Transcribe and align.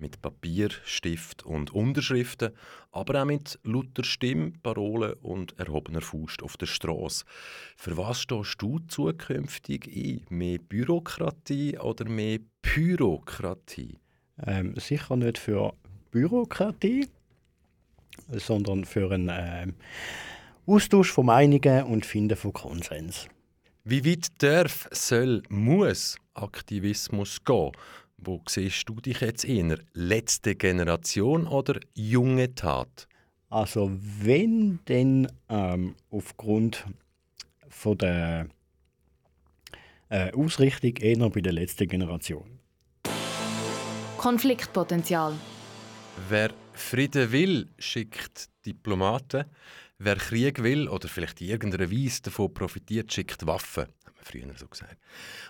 Mit 0.00 0.22
Papier, 0.22 0.68
Stift 0.84 1.44
und 1.44 1.74
Unterschriften, 1.74 2.52
aber 2.92 3.20
auch 3.20 3.24
mit 3.24 3.58
lauter 3.64 4.04
Stimme, 4.04 4.52
Parolen 4.62 5.14
und 5.14 5.58
erhobener 5.58 6.02
Faust 6.02 6.40
auf 6.44 6.56
der 6.56 6.66
Straße. 6.66 7.24
Für 7.76 7.96
was 7.96 8.20
stehst 8.20 8.62
du 8.62 8.78
zukünftig 8.86 9.88
ein? 9.88 10.24
Mehr 10.28 10.60
Bürokratie 10.60 11.76
oder 11.78 12.08
mehr 12.08 12.38
Pyrokratie? 12.62 13.98
Ähm, 14.46 14.76
sicher 14.76 15.16
nicht 15.16 15.36
für 15.36 15.74
Bürokratie, 16.12 17.08
sondern 18.28 18.84
für 18.84 19.10
einen 19.10 19.30
ähm, 19.32 19.74
Austausch 20.64 21.10
von 21.10 21.26
Meinungen 21.26 21.82
und 21.86 22.06
Finden 22.06 22.36
von 22.36 22.52
Konsens. 22.52 23.26
Wie 23.82 24.04
weit 24.04 24.28
darf, 24.38 24.88
soll, 24.92 25.42
muss 25.48 26.16
Aktivismus 26.34 27.42
gehen? 27.44 27.72
Wo 28.18 28.42
siehst 28.48 28.88
du 28.88 28.94
dich 29.00 29.20
jetzt 29.20 29.44
eher? 29.44 29.78
Letzte 29.92 30.56
Generation 30.56 31.46
oder 31.46 31.78
junge 31.94 32.54
Tat? 32.54 33.06
Also 33.48 33.90
wenn 33.92 34.80
denn 34.88 35.28
ähm, 35.48 35.94
aufgrund 36.10 36.84
von 37.68 37.96
der 37.96 38.48
äh, 40.08 40.32
Ausrichtung 40.32 40.96
eher 40.96 41.30
bei 41.30 41.40
der 41.40 41.52
letzten 41.52 41.86
Generation. 41.86 42.58
Konfliktpotenzial. 44.16 45.34
Wer 46.28 46.50
Frieden 46.72 47.30
will, 47.30 47.68
schickt 47.78 48.48
Diplomaten. 48.66 49.44
Wer 50.00 50.14
Krieg 50.14 50.62
will 50.62 50.88
oder 50.88 51.08
vielleicht 51.08 51.40
in 51.40 51.48
irgendeiner 51.48 51.90
Weise 51.90 52.22
davon 52.22 52.54
profitiert, 52.54 53.12
schickt 53.12 53.44
Waffen. 53.48 53.82
Hat 54.04 54.14
man 54.14 54.24
früher 54.24 54.54
so 54.56 54.68
gesagt. 54.68 54.96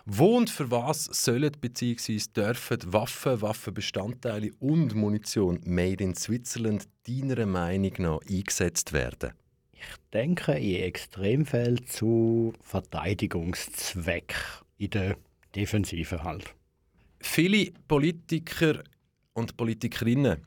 Wo 0.06 0.38
und 0.38 0.48
für 0.48 0.70
was 0.70 1.04
sollen 1.04 1.52
bzw. 1.60 2.18
dürfen 2.34 2.78
Waffen, 2.86 3.42
Waffenbestandteile 3.42 4.52
und 4.58 4.94
Munition 4.94 5.60
made 5.66 6.02
in 6.02 6.14
Switzerland 6.14 6.88
deiner 7.06 7.44
Meinung 7.44 7.92
nach 7.98 8.20
eingesetzt 8.26 8.94
werden? 8.94 9.32
Ich 9.72 9.96
denke 10.14 10.52
in 10.52 10.82
Extremfällen 10.82 11.86
zu 11.86 12.54
Verteidigungszweck 12.62 14.34
in 14.78 14.90
der 14.90 15.18
Defensive 15.54 16.24
halt. 16.24 16.54
Viele 17.20 17.72
Politiker 17.86 18.82
und 19.34 19.58
Politikerinnen 19.58 20.46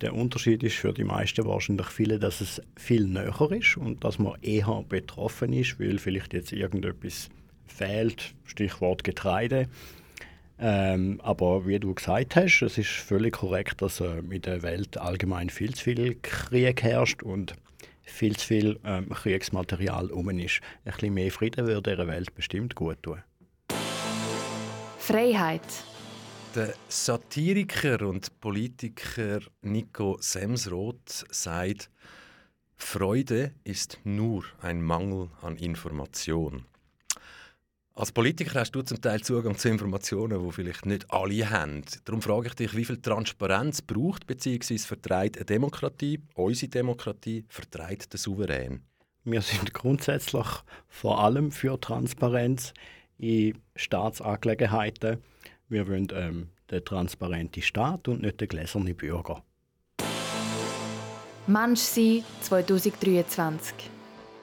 Der 0.00 0.14
Unterschied 0.14 0.62
ist 0.62 0.76
für 0.76 0.92
die 0.92 1.04
meisten 1.04 1.44
wahrscheinlich 1.44 1.88
viele, 1.88 2.18
dass 2.18 2.40
es 2.40 2.62
viel 2.76 3.04
näher 3.04 3.50
ist 3.50 3.76
und 3.76 4.04
dass 4.04 4.18
man 4.18 4.40
eher 4.42 4.84
betroffen 4.88 5.52
ist, 5.52 5.80
weil 5.80 5.98
vielleicht 5.98 6.34
jetzt 6.34 6.52
irgendetwas 6.52 7.30
fehlt, 7.66 8.34
Stichwort 8.44 9.02
Getreide. 9.02 9.68
Ähm, 10.60 11.20
aber 11.22 11.66
wie 11.66 11.78
du 11.78 11.94
gesagt 11.94 12.36
hast, 12.36 12.62
es 12.62 12.78
ist 12.78 12.90
völlig 12.90 13.34
korrekt, 13.34 13.82
dass 13.82 14.00
äh, 14.00 14.18
in 14.18 14.42
der 14.42 14.62
Welt 14.62 14.98
allgemein 14.98 15.50
viel 15.50 15.74
zu 15.74 15.84
viel 15.84 16.16
Krieg 16.20 16.82
herrscht 16.82 17.22
und 17.22 17.54
viel 18.02 18.36
zu 18.36 18.46
viel 18.46 18.80
ähm, 18.84 19.08
Kriegsmaterial 19.10 20.10
um 20.10 20.30
ist. 20.30 20.60
Ein 20.84 20.92
bisschen 20.92 21.14
mehr 21.14 21.30
Frieden 21.30 21.66
würde 21.66 21.96
der 21.96 22.06
Welt 22.06 22.34
bestimmt 22.34 22.74
gut 22.74 23.02
tun. 23.02 23.22
Freiheit. 24.98 25.62
Der 26.58 26.74
Satiriker 26.88 28.02
und 28.02 28.40
Politiker 28.40 29.38
Nico 29.62 30.18
Semsroth 30.18 31.24
sagt, 31.30 31.88
Freude 32.74 33.52
ist 33.62 34.00
nur 34.02 34.42
ein 34.60 34.82
Mangel 34.82 35.28
an 35.40 35.54
Information. 35.54 36.64
Als 37.94 38.10
Politiker 38.10 38.58
hast 38.58 38.72
du 38.72 38.82
zum 38.82 39.00
Teil 39.00 39.20
Zugang 39.20 39.56
zu 39.56 39.68
Informationen, 39.68 40.44
die 40.44 40.52
vielleicht 40.52 40.84
nicht 40.84 41.08
alle 41.12 41.48
haben. 41.48 41.82
Darum 42.04 42.22
frage 42.22 42.48
ich 42.48 42.54
dich, 42.54 42.74
wie 42.74 42.84
viel 42.84 43.00
Transparenz 43.00 43.80
braucht 43.80 44.26
bzw. 44.26 44.78
vertreibt 44.78 45.36
eine 45.36 45.44
Demokratie, 45.44 46.18
unsere 46.34 46.70
Demokratie, 46.70 47.44
vertreibt 47.48 48.12
der 48.12 48.18
Souverän? 48.18 48.82
Wir 49.22 49.42
sind 49.42 49.72
grundsätzlich 49.72 50.48
vor 50.88 51.22
allem 51.22 51.52
für 51.52 51.80
Transparenz 51.80 52.74
in 53.16 53.56
Staatsangelegenheiten. 53.76 55.22
Wir 55.68 55.86
wollen 55.86 56.08
ähm, 56.12 56.48
den 56.70 56.84
transparenten 56.84 57.62
Staat 57.62 58.08
und 58.08 58.22
nicht 58.22 58.40
den 58.40 58.48
gläsernen 58.48 58.96
Bürger. 58.96 59.42
Mensch 61.46 61.80
sein 61.80 62.24
2023. 62.42 63.90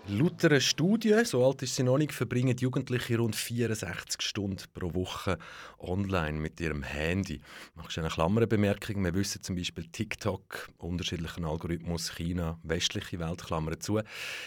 Laut 0.07 0.45
einer 0.45 0.59
Studie, 0.59 1.19
so 1.23 1.43
alt 1.43 1.63
ist 1.63 1.75
sie 1.75 1.81
noch 1.81 1.97
nicht, 1.97 2.13
verbringen 2.13 2.55
Jugendliche 2.55 3.17
rund 3.17 3.35
64 3.35 4.21
Stunden 4.21 4.63
pro 4.71 4.93
Woche 4.93 5.39
online 5.79 6.33
mit 6.33 6.61
ihrem 6.61 6.83
Handy. 6.83 7.41
Machst 7.73 7.97
du 7.97 8.01
eine 8.01 8.11
Klammerbemerkung? 8.11 9.03
Wir 9.03 9.15
wissen 9.15 9.41
zum 9.41 9.55
Beispiel 9.55 9.85
TikTok, 9.85 10.69
unterschiedlichen 10.77 11.43
Algorithmus, 11.43 12.13
China, 12.15 12.59
westliche 12.61 13.17
Welt, 13.17 13.43
Klammern 13.43 13.81
zu. 13.81 13.99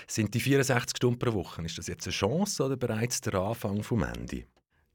Sind 0.07 0.33
die 0.35 0.41
64 0.41 0.97
Stunden 0.97 1.19
pro 1.19 1.33
Woche, 1.33 1.61
ist 1.63 1.77
das 1.77 1.89
jetzt 1.89 2.07
eine 2.07 2.15
Chance 2.15 2.65
oder 2.65 2.77
bereits 2.77 3.21
der 3.21 3.35
Anfang 3.35 3.83
vom 3.83 4.05
Handy? 4.05 4.47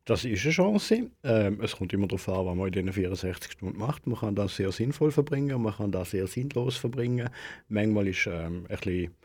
Das 0.06 0.26
ist 0.26 0.44
eine 0.44 0.52
Chance. 0.52 1.12
Ähm, 1.24 1.62
es 1.62 1.78
kommt 1.78 1.94
immer 1.94 2.08
darauf 2.08 2.28
an, 2.28 2.46
was 2.46 2.56
man 2.56 2.68
in 2.68 2.74
diesen 2.74 2.92
64 2.92 3.54
Stunden 3.54 3.80
macht. 3.80 4.06
Man 4.06 4.20
kann 4.20 4.36
das 4.36 4.58
sehr 4.58 4.72
sinnvoll 4.74 5.12
verbringen, 5.12 5.62
man 5.62 5.74
kann 5.74 5.94
das 5.94 6.12
sehr 6.12 6.28
sinnlos 6.28 6.76
verbringen. 6.76 7.30
Manchmal 7.70 8.10
ist 8.10 8.28
ähm, 8.28 8.66
ein 8.68 8.78
bisschen 8.78 9.16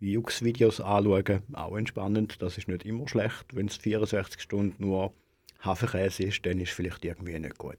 Jux-Videos 0.00 0.80
anschauen 0.80 1.42
auch 1.52 1.76
entspannend. 1.76 2.40
Das 2.40 2.56
ist 2.56 2.68
nicht 2.68 2.86
immer 2.86 3.06
schlecht. 3.06 3.54
Wenn 3.54 3.66
es 3.66 3.76
64 3.76 4.40
Stunden 4.40 4.82
nur 4.82 5.12
Hafenkäse 5.60 6.22
ist, 6.22 6.46
dann 6.46 6.58
ist 6.58 6.70
es 6.70 6.74
vielleicht 6.74 7.04
irgendwie 7.04 7.38
nicht 7.38 7.58
gut. 7.58 7.78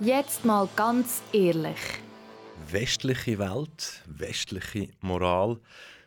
Jetzt 0.00 0.44
mal 0.44 0.68
ganz 0.76 1.22
ehrlich. 1.32 1.78
Westliche 2.70 3.38
Welt, 3.38 4.02
westliche 4.06 4.88
Moral, 5.00 5.58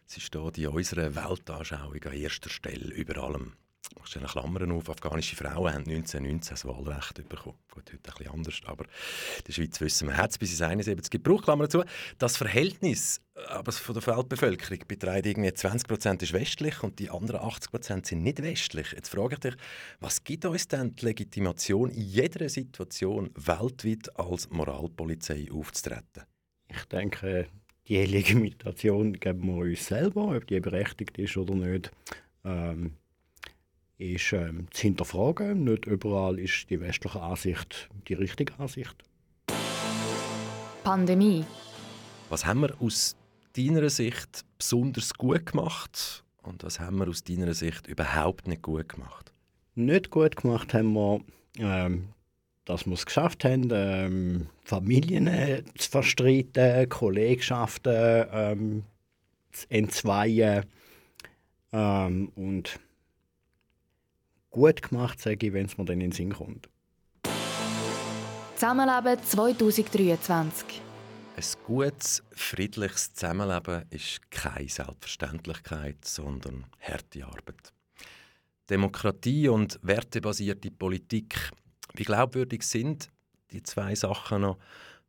sie 0.05 0.21
steht 0.21 0.59
in 0.59 0.67
unserer 0.67 1.15
Weltanschauung 1.15 2.03
an 2.03 2.13
erster 2.13 2.49
Stelle 2.49 2.93
über 2.93 3.23
allem. 3.23 3.53
Machst 3.95 4.17
eine 4.17 4.27
Klammern 4.27 4.71
auf, 4.71 4.89
afghanische 4.89 5.35
Frauen 5.35 5.73
haben 5.73 5.89
1919 5.89 6.49
das 6.51 6.65
Wahlrecht 6.65 7.27
bekommen. 7.27 7.57
Gut, 7.69 7.83
heute 7.91 7.97
bisschen 7.97 8.27
anders, 8.27 8.61
aber 8.65 8.85
in 8.85 9.43
der 9.47 9.53
Schweiz 9.53 9.81
wissen 9.81 10.07
wir, 10.07 10.17
hat 10.17 10.31
es 10.31 10.37
bis 10.37 10.51
ins 10.51 10.61
71 10.61 11.09
gebraucht. 11.09 11.47
Das 12.17 12.37
Verhältnis 12.37 13.21
aber 13.47 13.71
von 13.71 13.95
der 13.95 14.05
Weltbevölkerung 14.05 14.79
beträgt 14.87 15.25
irgendwie 15.25 15.53
20 15.53 15.87
Prozent 15.87 16.23
ist 16.23 16.33
westlich 16.33 16.83
und 16.83 16.99
die 16.99 17.09
anderen 17.09 17.41
80 17.41 17.71
Prozent 17.71 18.05
sind 18.05 18.23
nicht 18.23 18.41
westlich. 18.41 18.91
Jetzt 18.91 19.09
frage 19.09 19.35
ich 19.35 19.39
dich, 19.39 19.55
was 19.99 20.23
gibt 20.23 20.45
uns 20.45 20.67
denn 20.67 20.95
die 20.95 21.05
Legitimation, 21.05 21.89
in 21.89 22.01
jeder 22.01 22.47
Situation 22.49 23.29
weltweit 23.35 24.17
als 24.19 24.49
Moralpolizei 24.49 25.47
aufzutreten? 25.51 26.23
Ich 26.67 26.85
denke, 26.85 27.47
die 27.87 28.05
Legitimation 28.05 29.13
geben 29.13 29.47
wir 29.47 29.63
uns 29.63 29.85
selber, 29.85 30.35
ob 30.35 30.47
die 30.47 30.59
berechtigt 30.59 31.17
ist 31.17 31.37
oder 31.37 31.55
nicht. 31.55 31.91
Ähm, 32.43 32.93
ist 34.01 34.33
ähm, 34.33 34.67
zu 34.71 34.81
hinterfragen. 34.81 35.63
Nicht 35.63 35.85
überall 35.85 36.39
ist 36.39 36.69
die 36.69 36.81
westliche 36.81 37.21
Ansicht 37.21 37.89
die 38.07 38.15
richtige 38.15 38.57
Ansicht. 38.59 38.95
Pandemie. 40.83 41.45
Was 42.29 42.45
haben 42.45 42.61
wir 42.61 42.73
aus 42.81 43.15
deiner 43.55 43.89
Sicht 43.89 44.45
besonders 44.57 45.13
gut 45.13 45.45
gemacht 45.45 46.23
und 46.41 46.63
was 46.63 46.79
haben 46.79 46.97
wir 46.97 47.07
aus 47.07 47.23
deiner 47.23 47.53
Sicht 47.53 47.87
überhaupt 47.87 48.47
nicht 48.47 48.61
gut 48.61 48.89
gemacht? 48.89 49.31
Nicht 49.75 50.09
gut 50.09 50.35
gemacht 50.35 50.73
haben 50.73 50.93
wir, 50.93 51.21
ähm, 51.59 52.09
dass 52.65 52.85
wir 52.85 52.93
es 52.93 53.05
geschafft 53.05 53.45
haben, 53.45 53.69
ähm, 53.71 54.47
Familien 54.63 55.27
äh, 55.27 55.63
zu 55.77 55.89
verstreiten, 55.89 56.89
Kollegschaften 56.89 58.25
ähm, 58.31 58.83
zu 59.51 59.69
entzweien 59.69 60.65
ähm, 61.71 62.31
und 62.35 62.79
gut 64.51 64.81
gemacht, 64.81 65.19
sage 65.19 65.47
ich, 65.47 65.53
wenn 65.53 65.65
es 65.65 65.77
mir 65.77 65.85
dann 65.85 65.95
in 65.95 66.11
den 66.11 66.11
Sinn 66.11 66.33
kommt. 66.33 66.69
Zusammenleben 68.55 69.23
2023. 69.23 70.81
Ein 71.35 71.43
gutes, 71.65 72.21
friedliches 72.31 73.13
Zusammenleben 73.13 73.85
ist 73.89 74.29
keine 74.29 74.69
Selbstverständlichkeit, 74.69 76.05
sondern 76.05 76.65
harte 76.79 77.25
Arbeit. 77.25 77.73
Demokratie 78.69 79.47
und 79.47 79.79
wertebasierte 79.81 80.69
Politik. 80.69 81.51
Wie 81.93 82.03
glaubwürdig 82.03 82.63
sind 82.63 83.09
die 83.51 83.63
zwei 83.63 83.95
Sachen 83.95 84.41
noch, 84.41 84.59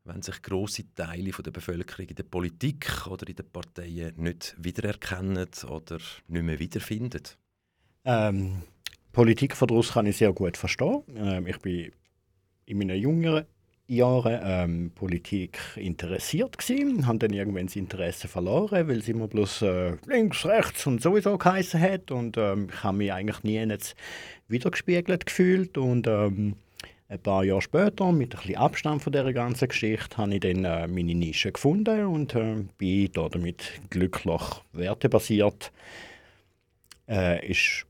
wenn 0.04 0.22
sich 0.22 0.40
große 0.42 0.94
Teile 0.94 1.30
der 1.30 1.50
Bevölkerung 1.50 2.08
in 2.08 2.16
der 2.16 2.24
Politik 2.24 3.06
oder 3.06 3.28
in 3.28 3.36
den 3.36 3.50
Parteien 3.50 4.14
nicht 4.16 4.56
wiedererkennen 4.58 5.48
oder 5.68 5.98
nicht 6.26 6.42
mehr 6.42 6.58
wiederfinden? 6.58 7.22
Ähm, 8.04 8.62
Politikverdruss 9.12 9.92
kann 9.92 10.06
ich 10.06 10.16
sehr 10.16 10.32
gut 10.32 10.56
verstehen. 10.56 11.02
Ähm, 11.16 11.46
ich 11.46 11.58
bin 11.58 11.92
in 12.66 12.78
meinen 12.78 12.98
jüngeren 12.98 13.44
Jahren 13.86 14.40
ähm, 14.42 14.92
Politik 14.94 15.58
interessiert 15.76 16.56
gewesen, 16.56 17.06
habe 17.06 17.18
dann 17.18 17.32
irgendwann 17.32 17.66
das 17.66 17.76
Interesse 17.76 18.28
verloren, 18.28 18.88
weil 18.88 18.98
es 18.98 19.08
immer 19.08 19.28
bloß 19.28 19.62
äh, 19.62 19.96
links, 20.06 20.46
rechts 20.46 20.86
und 20.86 21.02
sowieso 21.02 21.36
geheißen 21.36 21.80
hat 21.80 22.10
und 22.10 22.38
ähm, 22.38 22.68
ich 22.72 22.82
habe 22.82 22.96
mich 22.96 23.12
eigentlich 23.12 23.42
nie 23.42 23.58
jetzt 23.58 23.94
wiedergespiegelt 24.48 25.26
gefühlt 25.26 25.76
und 25.76 26.06
ähm, 26.06 26.54
ein 27.08 27.18
paar 27.18 27.44
Jahre 27.44 27.60
später, 27.60 28.10
mit 28.12 28.34
ein 28.34 28.38
bisschen 28.40 28.56
Abstand 28.56 29.02
von 29.02 29.12
dieser 29.12 29.34
ganzen 29.34 29.68
Geschichte, 29.68 30.16
habe 30.16 30.34
ich 30.34 30.40
dann 30.40 30.64
äh, 30.64 30.86
meine 30.86 31.14
Nische 31.14 31.52
gefunden 31.52 32.06
und 32.06 32.34
äh, 32.34 32.64
bin 32.78 33.10
damit 33.12 33.82
glücklich 33.90 34.42
wertebasiert. 34.72 35.70
Äh, 37.06 37.50
ist 37.50 37.84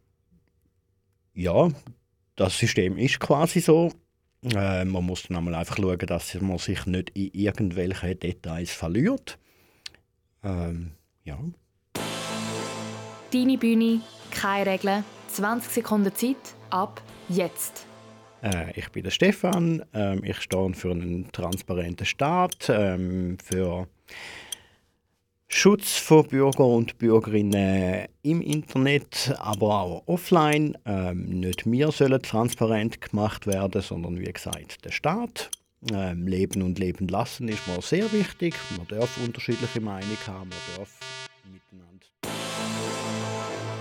ja, 1.34 1.68
das 2.36 2.58
System 2.58 2.98
ist 2.98 3.20
quasi 3.20 3.60
so. 3.60 3.92
Äh, 4.44 4.84
man 4.84 5.04
muss 5.04 5.24
dann 5.24 5.36
einmal 5.36 5.54
einfach 5.54 5.76
schauen, 5.76 5.98
dass 5.98 6.34
man 6.40 6.58
sich 6.58 6.86
nicht 6.86 7.10
in 7.10 7.30
irgendwelche 7.32 8.16
Details 8.16 8.70
verliert. 8.70 9.38
Ähm, 10.42 10.92
ja. 11.24 11.38
Deine 13.32 13.58
Bühne, 13.58 14.00
keine 14.30 14.72
Regeln, 14.72 15.04
20 15.28 15.72
Sekunden 15.72 16.14
Zeit, 16.14 16.54
ab 16.70 17.00
jetzt. 17.28 17.86
Äh, 18.42 18.78
ich 18.78 18.90
bin 18.90 19.04
der 19.04 19.10
Stefan, 19.10 19.84
ähm, 19.94 20.22
ich 20.24 20.40
stehe 20.40 20.74
für 20.74 20.90
einen 20.90 21.30
transparenten 21.30 22.04
Staat, 22.04 22.68
ähm, 22.68 23.38
für 23.42 23.86
Schutz 25.54 25.98
von 25.98 26.26
Bürger 26.26 26.64
und 26.64 26.96
Bürgerinnen 26.98 28.06
im 28.22 28.40
Internet, 28.40 29.34
aber 29.38 29.82
auch 29.82 30.02
offline. 30.06 30.76
Ähm, 30.86 31.40
nicht 31.40 31.70
wir 31.70 31.92
sollen 31.92 32.20
transparent 32.22 33.00
gemacht 33.02 33.46
werden, 33.46 33.82
sondern 33.82 34.18
wie 34.18 34.32
gesagt 34.32 34.84
der 34.84 34.90
Staat. 34.90 35.50
Ähm, 35.92 36.26
leben 36.26 36.62
und 36.62 36.78
leben 36.78 37.06
lassen 37.06 37.48
ist 37.48 37.68
mir 37.68 37.82
sehr 37.82 38.10
wichtig. 38.12 38.54
Man 38.76 38.88
darf 38.88 39.18
unterschiedliche 39.22 39.80
Meinungen 39.80 40.16
haben, 40.26 40.48
man 40.48 40.78
darf 40.78 40.98
miteinander. 41.44 42.06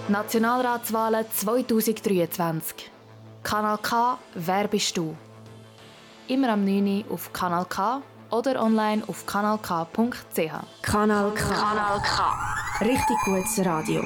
Nationalratswahlen 0.09 1.25
2023. 1.33 2.91
Kanal 3.43 3.77
K, 3.81 4.19
wer 4.35 4.67
bist 4.67 4.97
du? 4.97 5.15
Immer 6.27 6.49
am 6.49 6.65
9. 6.65 7.05
Uhr 7.07 7.13
auf 7.13 7.31
Kanal 7.31 7.65
K 7.65 8.03
oder 8.31 8.61
online 8.61 9.03
auf 9.07 9.25
kanalk.ch. 9.25 10.51
Kanal 10.81 11.31
K. 11.33 11.49
Kanal 11.49 12.01
K. 12.01 12.85
Richtig 12.85 13.17
gutes 13.25 13.65
Radio. 13.65 14.03